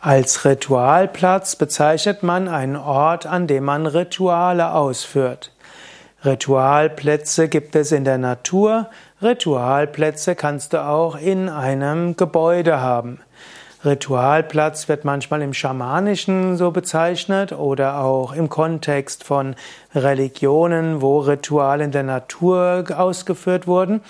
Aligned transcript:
Als 0.00 0.44
Ritualplatz 0.44 1.56
bezeichnet 1.56 2.22
man 2.22 2.46
einen 2.46 2.76
Ort, 2.76 3.26
an 3.26 3.48
dem 3.48 3.64
man 3.64 3.84
Rituale 3.84 4.72
ausführt. 4.72 5.50
Ritualplätze 6.24 7.48
gibt 7.48 7.74
es 7.74 7.90
in 7.90 8.04
der 8.04 8.18
Natur, 8.18 8.90
Ritualplätze 9.20 10.36
kannst 10.36 10.72
du 10.72 10.84
auch 10.84 11.16
in 11.16 11.48
einem 11.48 12.14
Gebäude 12.14 12.80
haben. 12.80 13.18
Ritualplatz 13.84 14.88
wird 14.88 15.04
manchmal 15.04 15.40
im 15.40 15.54
Schamanischen 15.54 16.56
so 16.56 16.72
bezeichnet 16.72 17.52
oder 17.52 18.00
auch 18.00 18.32
im 18.32 18.48
Kontext 18.48 19.22
von 19.22 19.54
Religionen, 19.94 21.00
wo 21.00 21.20
Rituale 21.20 21.84
in 21.84 21.92
der 21.92 22.02
Natur 22.02 22.84
ausgeführt 22.92 23.68
wurden. 23.68 24.00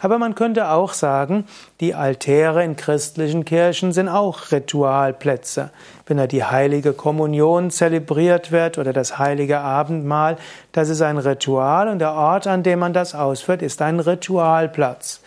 Aber 0.00 0.18
man 0.18 0.34
könnte 0.34 0.70
auch 0.70 0.94
sagen, 0.94 1.44
die 1.80 1.94
Altäre 1.94 2.64
in 2.64 2.76
christlichen 2.76 3.44
Kirchen 3.44 3.92
sind 3.92 4.08
auch 4.08 4.50
Ritualplätze. 4.50 5.70
Wenn 6.06 6.16
da 6.16 6.26
die 6.26 6.44
heilige 6.44 6.94
Kommunion 6.94 7.70
zelebriert 7.70 8.50
wird 8.50 8.78
oder 8.78 8.94
das 8.94 9.18
heilige 9.18 9.60
Abendmahl, 9.60 10.38
das 10.72 10.88
ist 10.88 11.02
ein 11.02 11.18
Ritual 11.18 11.88
und 11.88 11.98
der 11.98 12.14
Ort, 12.14 12.46
an 12.46 12.62
dem 12.62 12.78
man 12.78 12.94
das 12.94 13.14
ausführt, 13.14 13.60
ist 13.60 13.82
ein 13.82 14.00
Ritualplatz. 14.00 15.20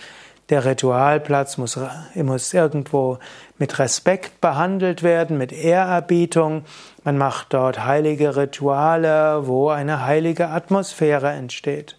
Der 0.52 0.66
Ritualplatz 0.66 1.58
muss, 1.58 1.80
muss 2.14 2.54
irgendwo 2.54 3.20
mit 3.58 3.80
Respekt 3.80 4.42
behandelt 4.42 5.02
werden, 5.02 5.38
mit 5.38 5.54
Ehrerbietung. 5.54 6.66
Man 7.06 7.18
macht 7.18 7.54
dort 7.54 7.86
heilige 7.86 8.36
Rituale, 8.36 9.48
wo 9.48 9.70
eine 9.70 10.06
heilige 10.06 10.50
Atmosphäre 10.50 11.30
entsteht. 11.30 11.96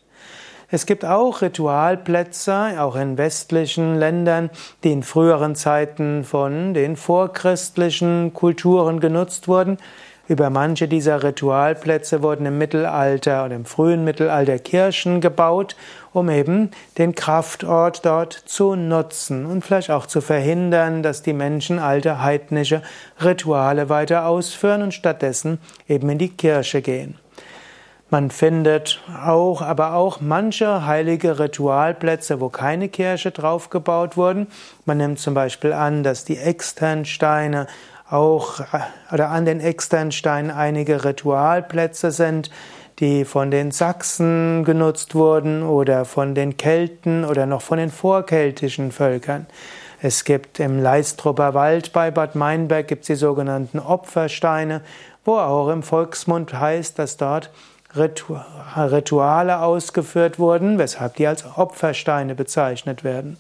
Es 0.70 0.84
gibt 0.84 1.06
auch 1.06 1.40
Ritualplätze, 1.40 2.74
auch 2.78 2.94
in 2.96 3.16
westlichen 3.16 3.94
Ländern, 3.94 4.50
die 4.84 4.92
in 4.92 5.02
früheren 5.02 5.54
Zeiten 5.54 6.22
von 6.22 6.74
den 6.74 6.96
vorchristlichen 6.96 8.34
Kulturen 8.34 9.00
genutzt 9.00 9.48
wurden. 9.48 9.78
Über 10.28 10.50
manche 10.50 10.86
dieser 10.86 11.24
Ritualplätze 11.24 12.22
wurden 12.22 12.46
im 12.46 12.56
Mittelalter 12.56 13.44
oder 13.44 13.56
im 13.56 13.64
frühen 13.64 14.04
Mittelalter 14.04 14.58
Kirchen 14.58 15.20
gebaut, 15.20 15.74
um 16.12 16.30
eben 16.30 16.70
den 16.96 17.14
Kraftort 17.14 18.06
dort 18.06 18.32
zu 18.32 18.76
nutzen 18.76 19.46
und 19.46 19.64
vielleicht 19.64 19.90
auch 19.90 20.06
zu 20.06 20.20
verhindern, 20.20 21.02
dass 21.02 21.22
die 21.22 21.32
Menschen 21.32 21.80
alte 21.80 22.22
heidnische 22.22 22.82
Rituale 23.22 23.88
weiter 23.88 24.26
ausführen 24.26 24.82
und 24.82 24.94
stattdessen 24.94 25.58
eben 25.88 26.08
in 26.08 26.18
die 26.18 26.30
Kirche 26.30 26.82
gehen. 26.82 27.18
Man 28.12 28.30
findet 28.30 29.00
auch, 29.24 29.62
aber 29.62 29.94
auch 29.94 30.20
manche 30.20 30.84
heilige 30.84 31.38
Ritualplätze, 31.38 32.40
wo 32.40 32.50
keine 32.50 32.90
Kirche 32.90 33.30
drauf 33.30 33.70
gebaut 33.70 34.18
wurden. 34.18 34.48
Man 34.84 34.98
nimmt 34.98 35.18
zum 35.18 35.32
Beispiel 35.32 35.72
an, 35.72 36.02
dass 36.02 36.26
die 36.26 36.36
Externsteine 36.36 37.66
auch 38.12 38.60
oder 39.12 39.30
an 39.30 39.44
den 39.44 39.60
Externsteinen 39.60 40.50
einige 40.50 41.04
Ritualplätze 41.04 42.10
sind, 42.10 42.50
die 42.98 43.24
von 43.24 43.50
den 43.50 43.70
Sachsen 43.70 44.64
genutzt 44.64 45.14
wurden 45.14 45.62
oder 45.62 46.04
von 46.04 46.34
den 46.34 46.56
Kelten 46.56 47.24
oder 47.24 47.46
noch 47.46 47.62
von 47.62 47.78
den 47.78 47.90
vorkeltischen 47.90 48.92
Völkern. 48.92 49.46
Es 50.00 50.24
gibt 50.24 50.60
im 50.60 50.82
Leistrupper 50.82 51.54
Wald 51.54 51.92
bei 51.92 52.10
Bad 52.10 52.34
Meinberg 52.34 52.88
gibt's 52.88 53.06
die 53.06 53.14
sogenannten 53.14 53.78
Opfersteine, 53.78 54.82
wo 55.24 55.38
auch 55.38 55.68
im 55.68 55.82
Volksmund 55.82 56.52
heißt, 56.52 56.98
dass 56.98 57.16
dort 57.16 57.50
Rituale 57.94 59.60
ausgeführt 59.60 60.38
wurden, 60.38 60.78
weshalb 60.78 61.16
die 61.16 61.26
als 61.26 61.44
Opfersteine 61.56 62.34
bezeichnet 62.34 63.04
werden. 63.04 63.36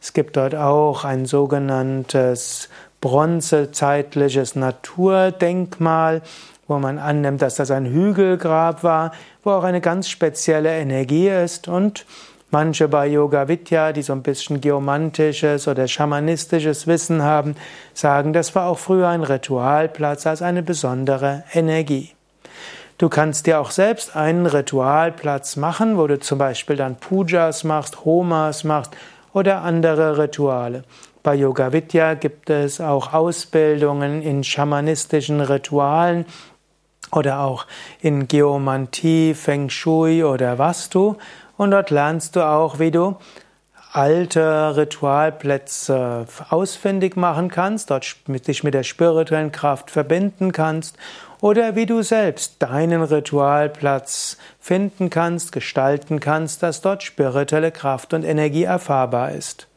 Es 0.00 0.12
gibt 0.12 0.36
dort 0.36 0.54
auch 0.54 1.04
ein 1.04 1.26
sogenanntes 1.26 2.68
bronzezeitliches 3.02 4.56
Naturdenkmal, 4.56 6.22
wo 6.68 6.78
man 6.78 6.98
annimmt, 6.98 7.42
dass 7.42 7.56
das 7.56 7.70
ein 7.70 7.84
Hügelgrab 7.84 8.82
war, 8.82 9.12
wo 9.42 9.50
auch 9.50 9.64
eine 9.64 9.82
ganz 9.82 10.08
spezielle 10.08 10.78
Energie 10.78 11.28
ist 11.28 11.68
und 11.68 12.06
manche 12.50 12.86
bei 12.88 13.08
Yoga 13.08 13.48
Vidya, 13.48 13.92
die 13.92 14.02
so 14.02 14.12
ein 14.12 14.22
bisschen 14.22 14.60
geomantisches 14.60 15.68
oder 15.68 15.88
schamanistisches 15.88 16.86
Wissen 16.86 17.22
haben, 17.22 17.56
sagen, 17.92 18.32
das 18.32 18.54
war 18.54 18.68
auch 18.68 18.78
früher 18.78 19.08
ein 19.08 19.24
Ritualplatz 19.24 20.26
als 20.26 20.40
eine 20.40 20.62
besondere 20.62 21.42
Energie. 21.52 22.14
Du 22.98 23.08
kannst 23.08 23.46
dir 23.46 23.60
auch 23.60 23.72
selbst 23.72 24.14
einen 24.14 24.46
Ritualplatz 24.46 25.56
machen, 25.56 25.98
wo 25.98 26.06
du 26.06 26.20
zum 26.20 26.38
Beispiel 26.38 26.76
dann 26.76 26.94
Pujas 26.94 27.64
machst, 27.64 28.04
Homas 28.04 28.62
machst 28.62 28.92
oder 29.32 29.62
andere 29.62 30.18
Rituale. 30.18 30.84
Bei 31.22 31.36
Yoga 31.36 31.72
Vidya 31.72 32.14
gibt 32.14 32.50
es 32.50 32.80
auch 32.80 33.12
Ausbildungen 33.12 34.22
in 34.22 34.42
schamanistischen 34.42 35.40
Ritualen 35.40 36.26
oder 37.12 37.40
auch 37.40 37.66
in 38.00 38.26
Geomantie, 38.26 39.34
Feng 39.34 39.70
Shui 39.70 40.24
oder 40.24 40.58
Vastu. 40.58 41.14
Und 41.56 41.70
dort 41.70 41.90
lernst 41.90 42.34
du 42.34 42.44
auch, 42.44 42.80
wie 42.80 42.90
du 42.90 43.16
alte 43.92 44.76
Ritualplätze 44.76 46.26
ausfindig 46.48 47.16
machen 47.16 47.50
kannst, 47.50 47.90
dort 47.90 48.16
dich 48.26 48.64
mit 48.64 48.74
der 48.74 48.82
spirituellen 48.82 49.52
Kraft 49.52 49.92
verbinden 49.92 50.50
kannst 50.50 50.96
oder 51.40 51.76
wie 51.76 51.86
du 51.86 52.02
selbst 52.02 52.56
deinen 52.58 53.02
Ritualplatz 53.02 54.38
finden 54.58 55.08
kannst, 55.08 55.52
gestalten 55.52 56.18
kannst, 56.18 56.64
dass 56.64 56.80
dort 56.80 57.04
spirituelle 57.04 57.70
Kraft 57.70 58.12
und 58.12 58.24
Energie 58.24 58.64
erfahrbar 58.64 59.30
ist. 59.30 59.68